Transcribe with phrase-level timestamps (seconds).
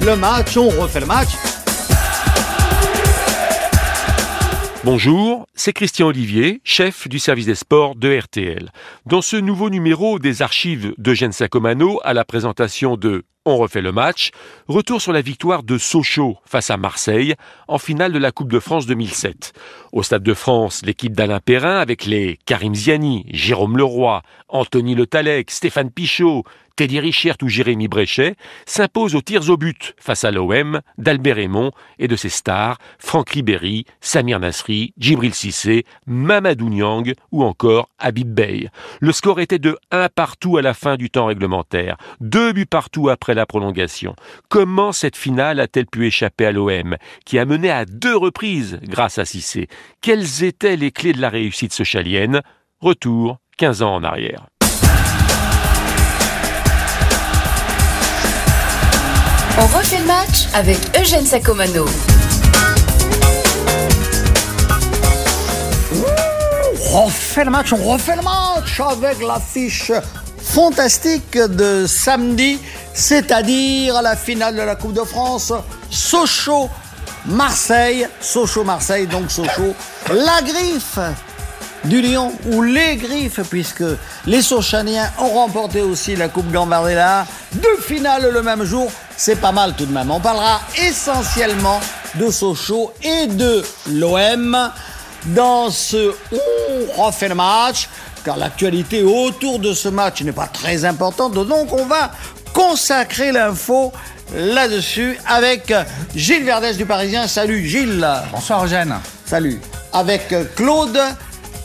[0.00, 1.30] le match, on refait le match.
[4.84, 8.70] Bonjour, c'est Christian Olivier, chef du service des sports de RTL.
[9.04, 13.90] Dans ce nouveau numéro des archives d'Eugène Sacomano à la présentation de On refait le
[13.90, 14.30] match,
[14.68, 17.34] retour sur la victoire de Sochaux face à Marseille
[17.66, 19.52] en finale de la Coupe de France 2007.
[19.92, 25.06] Au Stade de France, l'équipe d'Alain Perrin avec les Karim Ziani, Jérôme Leroy, Anthony Le
[25.06, 26.44] Talec, Stéphane Pichot,
[26.76, 28.36] Teddy Richert ou Jérémy Bréchet
[28.66, 33.30] s'imposent aux tirs au but face à l'OM d'Albert Raymond et de ses stars Franck
[33.30, 38.68] Ribéry, Samir Nasri, Djibril Cissé, Mamadou Niang ou encore Habib Bey.
[39.00, 43.08] Le score était de 1 partout à la fin du temps réglementaire, deux buts partout
[43.08, 44.14] après la prolongation.
[44.50, 49.18] Comment cette finale a-t-elle pu échapper à l'OM qui a mené à deux reprises grâce
[49.18, 49.68] à Cissé?
[50.02, 52.42] Quelles étaient les clés de la réussite socialienne
[52.80, 54.46] Retour 15 ans en arrière.
[59.58, 61.86] On refait le match avec Eugène Sacomano.
[66.92, 69.92] On refait le match, on refait le match avec l'affiche
[70.38, 72.58] fantastique de samedi,
[72.92, 75.54] c'est-à-dire la finale de la Coupe de France,
[75.90, 78.06] Sochaux-Marseille.
[78.20, 79.74] Sochaux-Marseille, donc Sochaux,
[80.10, 80.98] la griffe
[81.84, 83.84] du Lion ou les griffes, puisque
[84.26, 87.26] les Sochaniens ont remporté aussi la Coupe Gambardella.
[87.54, 90.10] Deux finales le même jour, c'est pas mal tout de même.
[90.10, 91.80] On parlera essentiellement
[92.14, 94.70] de Sochaux et de l'OM
[95.26, 97.88] dans ce On refait le match,
[98.24, 102.10] car l'actualité autour de ce match n'est pas très importante, donc on va
[102.52, 103.92] consacrer l'info
[104.34, 105.72] là-dessus avec
[106.14, 107.26] Gilles Verdès du Parisien.
[107.26, 108.06] Salut Gilles.
[108.32, 108.94] Bonsoir Eugène.
[109.24, 109.60] Salut.
[109.92, 110.98] Avec Claude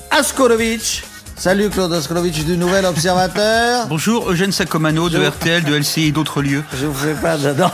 [0.10, 1.04] Askorovic.
[1.42, 3.88] Salut Claude Askorovic du Nouvel Observateur.
[3.90, 6.64] Bonjour Eugène Sacomano de RTL, de LCI et d'autres lieux.
[6.80, 7.72] Je vous fais pas dedans.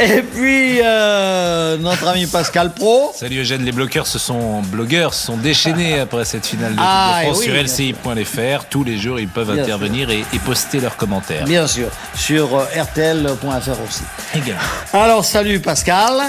[0.00, 3.12] Et puis euh, notre ami Pascal Pro.
[3.14, 6.86] Salut Eugène, les bloqueurs se sont blogueurs se sont déchaînés après cette finale de Coupe
[6.88, 8.64] Ah, de France sur lci.fr.
[8.70, 11.44] Tous les jours, ils peuvent Bien intervenir et, et poster leurs commentaires.
[11.44, 14.02] Bien sûr, sur euh, RTL.fr aussi.
[14.34, 14.62] Également.
[14.94, 16.22] Alors salut Pascal.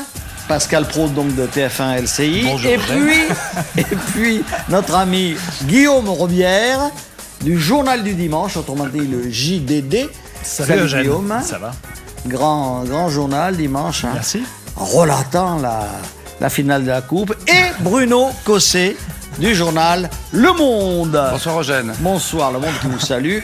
[0.52, 2.42] Pascal Pro donc de TF1 LCI.
[2.44, 3.08] Bonjour, et Eugène.
[3.08, 3.22] puis,
[3.84, 6.82] et puis notre ami Guillaume Robière
[7.42, 10.10] du Journal du Dimanche, autrement dit le JDD.
[10.60, 11.40] Guillaume.
[11.42, 11.72] Ça va?
[12.28, 14.04] Grand, grand journal dimanche.
[14.04, 14.44] hein, Merci.
[14.76, 15.86] relatant la,
[16.42, 17.34] la finale de la Coupe.
[17.48, 18.98] Et Bruno Cossé
[19.40, 21.30] du journal Le Monde.
[21.32, 21.94] Bonsoir Eugène.
[22.00, 23.40] Bonsoir, Le Monde qui vous salue.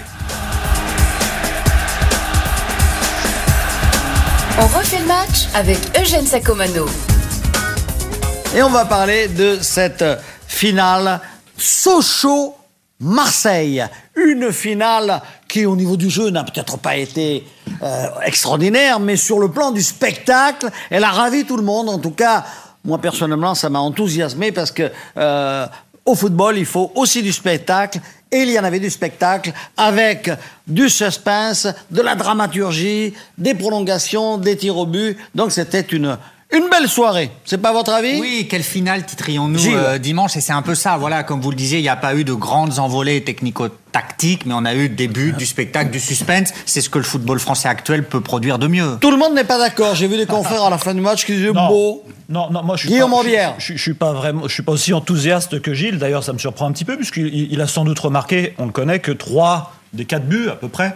[5.58, 6.86] Avec Eugène Sacomano.
[8.56, 10.06] Et on va parler de cette
[10.48, 11.20] finale
[11.58, 13.84] Sochaux-Marseille.
[14.16, 17.44] Une finale qui, au niveau du jeu, n'a peut-être pas été
[17.82, 21.90] euh, extraordinaire, mais sur le plan du spectacle, elle a ravi tout le monde.
[21.90, 22.46] En tout cas,
[22.86, 25.66] moi personnellement, ça m'a enthousiasmé parce que euh,
[26.08, 28.00] au football, il faut aussi du spectacle.
[28.32, 30.30] Et il y en avait du spectacle avec
[30.66, 35.18] du suspense, de la dramaturgie, des prolongations, des tirs au but.
[35.36, 36.18] Donc c'était une,
[36.52, 37.30] une belle soirée.
[37.46, 38.20] C'est pas votre avis?
[38.20, 40.38] Oui, quelle finale titrions-nous euh, dimanche?
[40.38, 42.24] Et c'est un peu ça, voilà, comme vous le disiez, il n'y a pas eu
[42.24, 46.54] de grandes envolées technico-tactiques, mais on a eu des buts, du spectacle, du suspense.
[46.66, 48.98] C'est ce que le football français actuel peut produire de mieux.
[49.02, 49.94] Tout le monde n'est pas d'accord.
[49.96, 51.68] J'ai vu des confrères à la fin du match qui disaient Non.
[51.68, 52.04] beau.
[52.30, 53.24] Non, non, moi je suis Guillaume pas,
[53.58, 55.98] je, je- je suis pas vraiment, je suis pas aussi enthousiaste que Gilles.
[55.98, 58.66] D'ailleurs, ça me surprend un petit peu puisqu'il il- il a sans doute remarqué, on
[58.66, 60.94] le connaît, que trois des quatre buts à peu près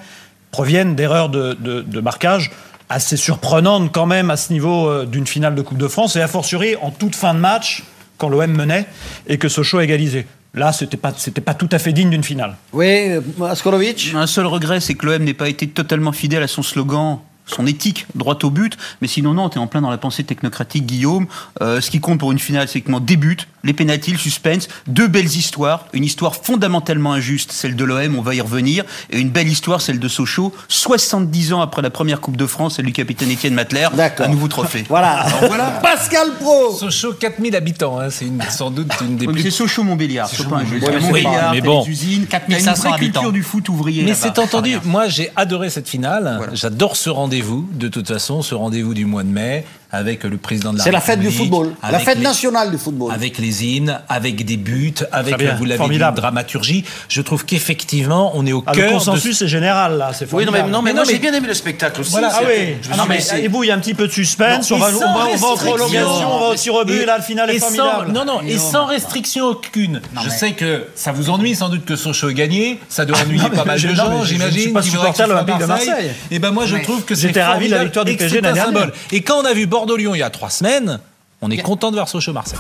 [0.51, 2.51] proviennent d'erreurs de, de- de marquage
[2.91, 6.21] assez surprenantes quand même à ce niveau euh, d'une finale de Coupe de France et
[6.21, 7.83] a fortiori en toute fin de match
[8.17, 8.85] quand l'OM menait
[9.27, 10.27] et que Sochaux a égalisé.
[10.53, 12.57] Là, c'était pas, c'était pas tout à fait digne d'une finale.
[12.73, 14.13] Oui, euh, Askorovic.
[14.15, 17.67] Un seul regret, c'est que l'OM n'ait pas été totalement fidèle à son slogan son
[17.67, 18.77] éthique, droit au but.
[19.01, 21.27] Mais sinon, non, t'es en plein dans la pensée technocratique, Guillaume.
[21.61, 24.67] Euh, ce qui compte pour une finale, c'est que des buts, les pénaltys, le suspense,
[24.87, 25.85] deux belles histoires.
[25.93, 28.83] Une histoire fondamentalement injuste, celle de l'OM, on va y revenir.
[29.09, 30.53] Et une belle histoire, celle de Sochaux.
[30.67, 33.87] 70 ans après la première Coupe de France, celle du capitaine Étienne Matler.
[33.93, 34.25] D'accord.
[34.25, 34.83] Un nouveau trophée.
[34.89, 35.25] Voilà.
[35.47, 35.65] Voilà.
[35.83, 36.75] Pascal Pro.
[36.75, 40.47] Sochaux, 4000 habitants, hein, c'est une- sans doute une des Oui, plus c'est Sochaux-Montbéliard, c'est
[40.47, 40.87] pas injuste.
[40.89, 41.01] Montbéliard.
[41.01, 41.83] Il y a Montbéliard, mais bon.
[41.85, 43.31] les usines, t'as une 4500 vraie culture habitants.
[43.31, 44.03] du foot ouvrier.
[44.03, 44.77] Mais c'est entendu.
[44.85, 46.39] Moi, j'ai adoré cette finale.
[46.53, 47.67] J'adore ce rendez-vous.
[47.73, 50.91] De toute façon, ce rendez-vous du mois de mai avec le président de la C'est
[50.91, 53.11] la fête du football, la fête les- nationale du football.
[53.11, 56.17] Avec les hymnes, avec des buts, avec, bien, vous l'avez dit, formidable.
[56.17, 56.85] une dramaturgie.
[57.09, 60.25] Je trouve qu'effectivement, on est au Ah, cœur le de consensus est général là, c'est
[60.33, 60.71] Oui, non, mais, formidable.
[60.71, 62.11] non, mais Mais moi non, mais- j'ai bien aimé le spectacle aussi.
[62.11, 62.75] Voilà, ah oui.
[62.81, 64.69] je Ah non, mais et vous, il y a un petit peu de suspense.
[64.71, 67.01] Non, on, va, on, va, on va en prolongation, on va au tir au but,
[67.01, 68.11] et là, le final est et sans, formidable.
[68.13, 70.01] non, non, et sans restriction aucune.
[70.23, 72.79] je sais que ça vous ennuie sans doute que Sochaux ait gagné.
[72.89, 74.61] Ça doit ennuyer non, mais pas mal de gens, je- je ne j'imagine.
[74.61, 76.11] suis pas supporter de l'Olympique de Marseille.
[76.31, 78.41] Et ben moi, je trouve que c'est j'étais ravi de la formidable victoire du PSG
[78.41, 78.91] l'année.
[79.11, 80.99] Et quand on a vu Bordeaux-Lyon il y a trois semaines,
[81.41, 82.59] on est content de voir Sochaux-Marseille.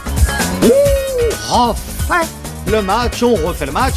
[1.51, 2.27] refait
[2.65, 3.93] le match, on refait le match.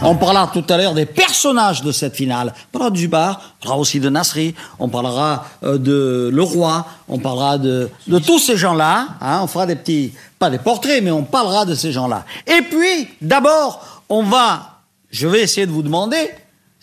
[0.00, 2.54] On parlera tout à l'heure des personnages de cette finale.
[2.72, 7.18] On parlera de Zubar, on parlera aussi de Nasri, on parlera euh, de Leroy, on
[7.18, 9.08] parlera de, de tous ces gens-là.
[9.20, 9.40] hein.
[9.42, 12.24] on fera des petits, pas des portraits, mais on parlera de ces gens-là.
[12.46, 14.78] Et puis, d'abord, on va,
[15.10, 16.30] je vais essayer de vous demander,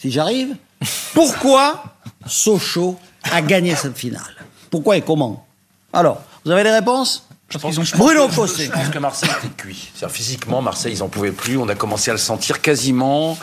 [0.04, 0.56] si j'arrive,
[1.14, 1.82] pourquoi
[2.28, 3.00] Sochaux
[3.32, 4.36] a gagné cette finale?
[4.70, 5.46] Pourquoi et comment?
[5.94, 7.26] Alors, vous avez des réponses?
[7.50, 8.66] Je pense, Bruno pense- Fossé.
[8.66, 9.90] Je pense que Marseille était cuit.
[9.96, 11.56] C'est-à-dire, physiquement, Marseille, ils en pouvaient plus.
[11.58, 13.38] On a commencé à le sentir quasiment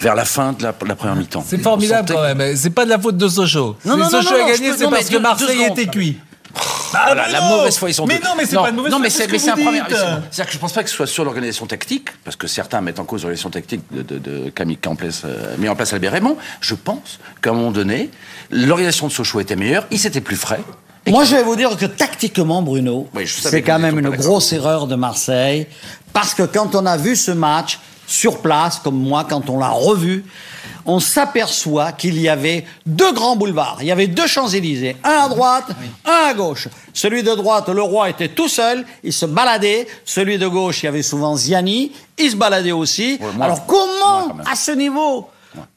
[0.00, 1.42] vers la fin de la, de la première mi-temps.
[1.48, 2.56] C'est formidable sentait- quand même.
[2.56, 3.76] C'est pas de la faute de Sochaux.
[3.86, 5.78] Non, Si non, Sochaux non, a gagné, c'est parce que Marseille secondes.
[5.78, 6.18] était cuit.
[6.94, 8.24] Ah, la, la mauvaise foi, ils sont Mais deux.
[8.24, 9.50] non, mais c'est pas une mauvaise Non, foi, mais c'est c'est ce mais que c'est
[9.50, 9.80] un vous premier.
[9.80, 9.90] dites.
[9.90, 9.96] c'est-
[10.30, 12.98] C'est-à-dire que je pense pas que ce soit sur l'organisation tactique, parce que certains mettent
[13.00, 15.76] en cause l'organisation tactique de, de, de Camille qui a en place, euh, mis en
[15.76, 16.36] place Albert Raymond.
[16.60, 18.10] Je pense qu'à un moment donné,
[18.50, 20.60] l'organisation de Sochaux était meilleure, ils étaient plus frais.
[21.06, 23.66] Et Moi, que- je vais vous dire que tactiquement, Bruno, Oui, je savais c'est que
[23.66, 24.26] quand vous même étiez une pas d'accord.
[24.32, 25.66] grosse erreur de Marseille.
[26.12, 27.78] Parce que quand on a vu ce match
[28.08, 30.24] sur place, comme moi, quand on l'a revu,
[30.86, 33.78] on s'aperçoit qu'il y avait deux grands boulevards.
[33.80, 35.66] Il y avait deux Champs-Élysées, un à droite,
[36.04, 36.68] un à gauche.
[36.92, 39.86] Celui de droite, le roi était tout seul, il se baladait.
[40.04, 43.18] Celui de gauche, il y avait souvent Ziani, il se baladait aussi.
[43.20, 45.28] Moi- Alors comment, à ce niveau,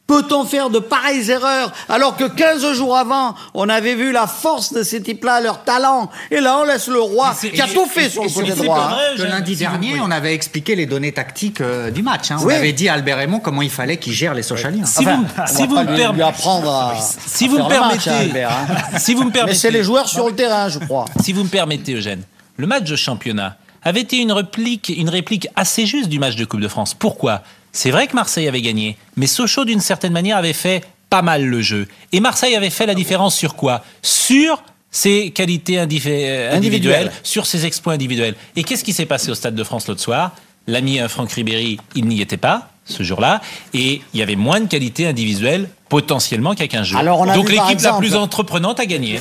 [0.10, 4.74] Peut-on faire de pareilles erreurs alors que 15 jours avant, on avait vu la force
[4.74, 6.10] de ces types-là, leur talent?
[6.32, 8.76] Et là, on laisse le roi qui a tout fait sur le côté c'est droit.
[8.90, 9.24] pas hein.
[9.24, 12.32] lundi dernier, on avait expliqué les données tactiques euh, du match.
[12.32, 12.38] hein.
[12.44, 14.84] On avait dit à Albert Raymond comment il fallait qu'il gère les Sochaliens.
[14.86, 16.96] Si Enfin, vous, si me lui, permettez, lui apprendre à,
[17.28, 18.52] si vous me le permettez, Albert,
[18.98, 21.06] si vous me permettez, Mais c'est les joueurs sur le terrain, je crois.
[21.22, 22.24] Si vous me permettez, Eugène,
[22.58, 26.46] le match de championnat avait été une réplique, une réplique assez juste du match de
[26.46, 26.96] Coupe de France?
[26.96, 27.44] Pourquoi?
[27.72, 31.46] C'est vrai que Marseille avait gagné, mais Sochaux, d'une certaine manière, avait fait pas mal
[31.46, 31.88] le jeu.
[32.12, 33.84] Et Marseille avait fait la différence sur quoi?
[34.02, 34.62] Sur
[34.92, 37.12] ses qualités euh, individuelles, Individuelles.
[37.24, 38.36] sur ses exploits individuels.
[38.56, 40.32] Et qu'est-ce qui s'est passé au Stade de France l'autre soir?
[40.68, 43.42] L'ami euh, Franck Ribéry, il n'y était pas ce jour-là,
[43.76, 47.00] et il y avait moins de qualités individuelles potentiellement qu'à 15 jours.
[47.00, 49.20] Alors, on a Donc l'équipe la plus entreprenante a gagné.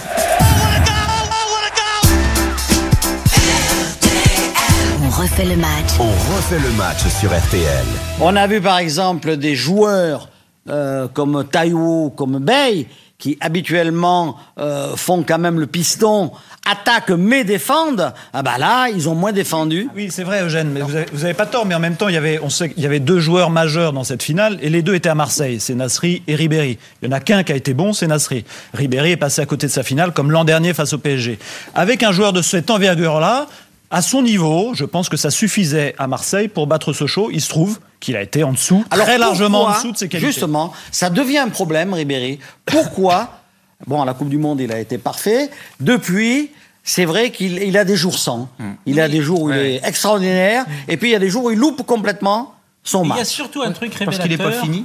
[5.19, 5.99] Refait le match.
[5.99, 7.85] On refait le match sur RTL.
[8.21, 10.29] On a vu par exemple des joueurs
[10.69, 12.87] euh, comme Taïwo, comme Bey,
[13.19, 16.31] qui habituellement euh, font quand même le piston,
[16.71, 18.13] attaquent mais défendent.
[18.33, 19.89] Ah bah là, ils ont moins défendu.
[19.97, 21.67] Oui, c'est vrai, Eugène, mais vous avez, vous avez pas tort.
[21.67, 23.93] Mais en même temps, il y avait, on sait qu'il y avait deux joueurs majeurs
[23.93, 25.59] dans cette finale, et les deux étaient à Marseille.
[25.59, 26.79] C'est Nasri et Ribéry.
[27.03, 28.45] Il y en a qu'un qui a été bon, c'est Nasri.
[28.73, 31.41] Ribéry est passé à côté de sa finale, comme l'an dernier face au PSG.
[31.75, 33.49] Avec un joueur de cette envergure-là,
[33.91, 37.31] à son niveau, je pense que ça suffisait à Marseille pour battre Sochaux.
[37.33, 40.31] Il se trouve qu'il a été en dessous, très largement en dessous de ses qualités.
[40.31, 42.39] Justement, ça devient un problème, Ribéry?
[42.67, 43.35] Pourquoi
[43.87, 45.51] Bon, à la Coupe du Monde, il a été parfait.
[45.81, 46.51] Depuis,
[46.83, 48.49] c'est vrai qu'il il a des jours sans.
[48.59, 48.73] Hmm.
[48.87, 51.45] Il a des jours où il est extraordinaire, et puis il y a des jours
[51.45, 53.27] où il loupe complètement son Il y a match.
[53.29, 54.23] surtout un truc Parce révélateur.
[54.23, 54.85] qu'il n'est pas fini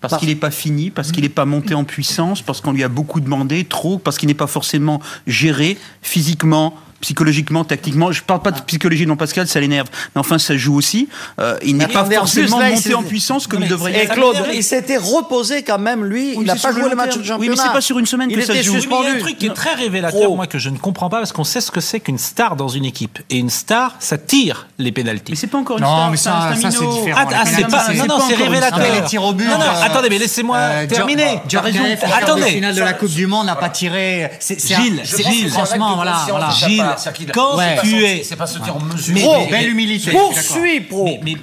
[0.00, 2.72] parce Parce- qu'il n'est pas fini, parce qu'il n'est pas monté en puissance, parce qu'on
[2.72, 8.10] lui a beaucoup demandé, trop, parce qu'il n'est pas forcément géré physiquement, psychologiquement, tactiquement.
[8.12, 9.88] Je parle pas de psychologie, non Pascal, ça l'énerve.
[10.14, 11.08] Mais enfin, ça joue aussi.
[11.38, 13.92] Euh, il n'est Mais pas forcément là, monté en puissance comme Non, il mais devrait
[13.92, 14.08] Et être.
[14.08, 16.30] Ça Claude, il s'était reposé quand même, lui.
[16.30, 17.56] Oui, il n'a pas joué le le match de Oui, championnat.
[17.56, 18.74] mais c'est pas sur une semaine il que ça était se joue.
[18.76, 19.20] Oui, mais il y a un suspendu.
[19.22, 20.36] truc qui est très révélateur, Trop.
[20.36, 22.68] moi, que je ne comprends pas, parce qu'on sait ce que c'est qu'une star dans
[22.68, 23.18] une équipe.
[23.30, 25.32] Et une star, ça tire les pénalties.
[25.32, 27.20] Mais c'est pas encore une Non, star, mais c'est un ça, ça, c'est différent.
[27.22, 28.78] Ah, ah, c'est pas, non, non, c'est révélateur.
[28.78, 31.40] Mais les tirs au but, Non, non, euh, attendez, mais laissez-moi Euh, terminer.
[31.48, 32.06] Jor- Jordan, raison.
[32.16, 32.42] Attendez.
[32.50, 34.30] finale de la Coupe du Monde n'a pas tiré.
[34.40, 36.84] C'est- c'est un- Gilles, c'est que Gilles.
[37.32, 37.76] Quand Ouais.
[37.82, 38.22] tu es...
[38.22, 39.18] C'est pas se dire en mesure.
[39.20, 40.10] Pro, mais- belle humilité.
[40.10, 41.04] Poursuis, pro.
[41.04, 41.34] Mais, mais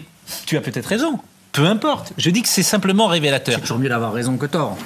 [0.46, 1.20] tu as peut-être raison.
[1.52, 2.14] Peu importe.
[2.18, 3.56] Je dis que c'est simplement révélateur.
[3.56, 4.78] C'est toujours mieux d'avoir raison que tort.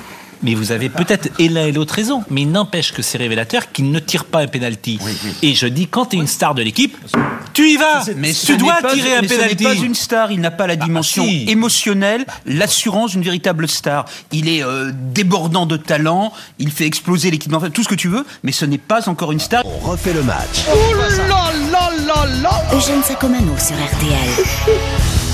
[0.44, 2.24] Mais vous avez peut-être et l'un et l'autre raison.
[2.30, 5.00] Mais il n'empêche que c'est révélateur qu'il ne tire pas un penalty.
[5.42, 6.96] Et je dis, quand tu es une star de l'équipe,
[7.54, 8.04] tu y vas.
[8.18, 9.64] Mais tu ce dois pas- tirer un mais ce n'est penalty.
[9.64, 11.46] pas une star, il n'a pas la dimension si.
[11.50, 14.06] émotionnelle, l'assurance d'une véritable star.
[14.32, 18.08] Il est euh, débordant de talent, il fait exploser l'équipe d'enfants, tout ce que tu
[18.08, 19.64] veux, mais ce n'est pas encore une star.
[19.66, 20.66] On refait le match.
[22.74, 24.46] Eugène Sacomano sur RTL.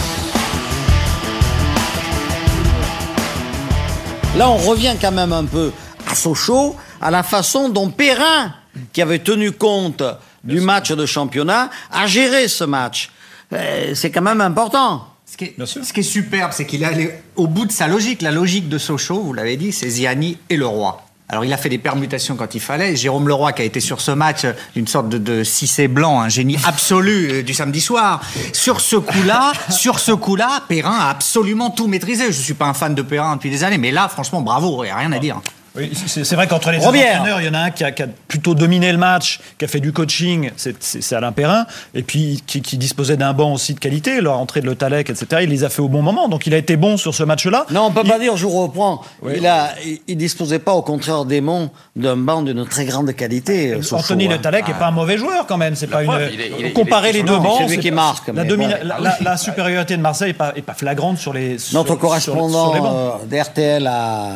[4.42, 5.72] Là, on revient quand même un peu
[6.10, 8.52] à Sochaux, à la façon dont Perrin,
[8.92, 10.02] qui avait tenu compte
[10.44, 13.12] du match de championnat, a géré ce match.
[13.54, 15.06] Euh, C'est quand même important.
[15.28, 17.88] Ce qui, est, ce qui est superbe, c'est qu'il est allé au bout de sa
[17.88, 18.24] logique.
[18.24, 21.04] La logique de Sochaux, vous l'avez dit, c'est Ziani et le roi.
[21.32, 22.98] Alors il a fait des permutations quand il fallait.
[22.98, 26.20] Jérôme Leroy qui a été sur ce match euh, une sorte de, de cissé blanc,
[26.20, 28.22] un génie absolu euh, du samedi soir.
[28.52, 32.26] Sur ce coup-là, sur ce coup-là, Perrin a absolument tout maîtrisé.
[32.28, 34.88] Je suis pas un fan de Perrin depuis des années, mais là, franchement, bravo, il
[34.88, 35.40] n'y a rien à dire.
[35.74, 37.20] Oui, c'est vrai qu'entre les Robière.
[37.22, 39.64] entraîneurs, il y en a un qui a, qui a plutôt dominé le match, qui
[39.64, 43.74] a fait du coaching, c'est- Alain Perrin, et puis qui, qui disposait d'un banc aussi
[43.74, 45.44] de qualité, leur entrée de Le Talec, etc.
[45.44, 47.66] Il les a fait au bon moment, donc il a été bon sur ce match-là.
[47.72, 49.02] Non, on peut pas dire, je vous reprends.
[49.34, 53.72] Il a, il, il disposait pas, au contraire d'Aimon, d'un banc d'une très grande qualité.
[53.72, 54.32] euh, Anthony hein.
[54.32, 55.76] Le Talec n'est pas un mauvais joueur quand même.
[55.76, 56.34] C'est pas preuve, une.
[56.34, 58.28] il est- il est- Comparer il est les deux bancs, C'est lui qui pas- marque,
[58.28, 58.88] La, mais domina- bon.
[58.88, 61.52] la, la- la supériorité de Marseille n'est pas, est pas flagrante sur les.
[61.74, 63.22] Notre sur- correspondant sur les bancs.
[63.24, 64.36] euh, d'RTL à,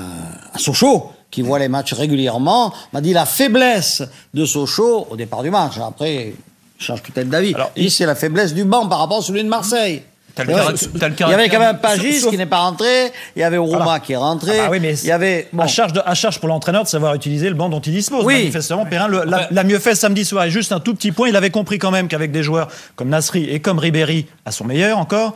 [0.55, 5.43] à Sochaux, qui voit les matchs régulièrement, m'a dit la faiblesse de Sochaux au départ
[5.43, 5.73] du match.
[5.77, 6.33] Après,
[6.79, 7.53] il change peut-être d'avis.
[7.53, 10.01] Alors, Il c'est la faiblesse du banc par rapport à celui de Marseille.
[10.35, 13.39] T'as le le il y avait quand même Pagis sauf- qui n'est pas rentré, il
[13.39, 13.99] y avait Rouma Voilà.
[14.01, 15.47] qui est rentré, Ah bah oui, mais il y avait...
[15.53, 15.63] bon.
[15.63, 18.25] à, charge de- à charge pour l'entraîneur de savoir utiliser le banc dont il dispose.
[18.25, 18.33] Oui.
[18.39, 20.43] Manifestement, Perrin l'a mieux fait samedi soir.
[20.43, 23.07] Et juste un tout petit point, il avait compris quand même qu'avec des joueurs comme
[23.09, 25.35] Nasri et comme Ribéry, à son meilleur encore,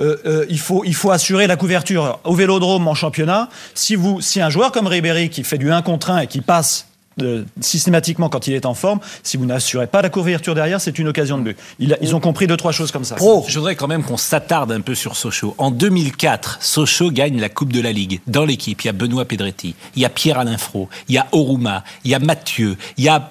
[0.00, 3.48] euh, euh, il, faut, il faut assurer la couverture au vélodrome en championnat.
[3.74, 6.40] Si, vous, si un joueur comme Ribéry qui fait du 1 contre 1 et qui
[6.40, 6.86] passe
[7.20, 10.98] euh, systématiquement quand il est en forme, si vous n'assurez pas la couverture derrière, c'est
[10.98, 11.58] une occasion de but.
[11.78, 13.16] Ils ont compris deux, trois choses comme ça.
[13.16, 13.44] Pro.
[13.48, 15.54] Je voudrais quand même qu'on s'attarde un peu sur Sochaux.
[15.58, 18.20] En 2004, Sochaux gagne la Coupe de la Ligue.
[18.26, 21.26] Dans l'équipe, il y a Benoît Pedretti, il y a Pierre-Alain Fro, il y a
[21.32, 23.30] Oruma, il y a Mathieu, il y a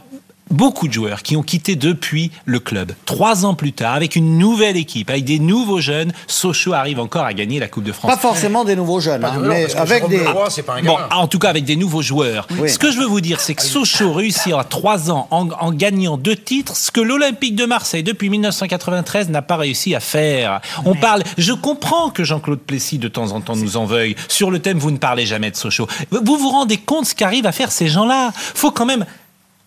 [0.49, 2.93] beaucoup de joueurs qui ont quitté depuis le club.
[3.05, 7.25] Trois ans plus tard, avec une nouvelle équipe, avec des nouveaux jeunes, Sochaux arrive encore
[7.25, 8.11] à gagner la Coupe de France.
[8.11, 10.25] Pas forcément des nouveaux jeunes, hein, mais avec des...
[10.49, 12.47] c'est pas un Bon, en tout cas avec des nouveaux joueurs.
[12.57, 12.69] Oui.
[12.69, 15.71] Ce que je veux vous dire, c'est que Sochaux réussit en trois ans en, en
[15.71, 20.61] gagnant deux titres, ce que l'Olympique de Marseille depuis 1993 n'a pas réussi à faire.
[20.85, 24.51] On parle, je comprends que Jean-Claude Plessis de temps en temps nous en veuille sur
[24.51, 25.87] le thème vous ne parlez jamais de Sochaux.
[26.11, 28.31] Vous vous rendez compte ce qu'arrivent à faire ces gens-là?
[28.35, 29.05] Faut quand même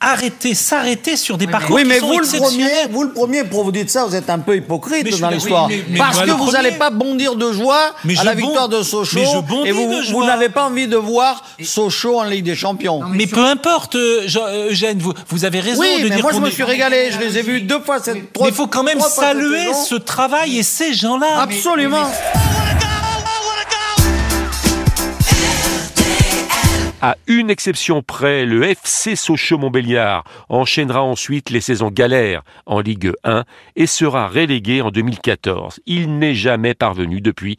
[0.03, 3.45] arrêter, s'arrêter sur des parcours Oui, qui mais sont vous le premier, vous le premier,
[3.45, 5.69] pour vous dire ça, vous êtes un peu hypocrite dans l'histoire.
[5.69, 8.83] oui, Parce que vous n'allez pas bondir de joie Mais à la bond- victoire de
[8.83, 9.19] Sochaux.
[9.19, 12.57] mais je bondis et vous, vous n'avez pas envie de voir Sochaux en Ligue des
[12.57, 13.01] Champions.
[13.13, 16.33] Mais peu importe, euh, euh, Eugène, vous, vous avez raison oui, de mais dire moi
[16.33, 17.11] je me suis régalé.
[17.13, 20.59] Je les ai vus deux fois cette Mais il faut quand même saluer ce travail
[20.59, 21.41] et ces gens-là.
[21.43, 22.07] Absolument.
[27.05, 33.43] À une exception près, le FC Sochaux-Montbéliard enchaînera ensuite les saisons galères en Ligue 1
[33.75, 35.81] et sera relégué en 2014.
[35.87, 37.59] Il n'est jamais parvenu depuis